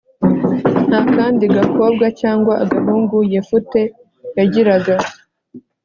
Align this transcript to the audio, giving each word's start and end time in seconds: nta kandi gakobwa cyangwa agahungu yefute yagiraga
nta 0.87 1.01
kandi 1.15 1.43
gakobwa 1.57 2.05
cyangwa 2.21 2.53
agahungu 2.63 3.17
yefute 3.33 3.81
yagiraga 4.37 4.95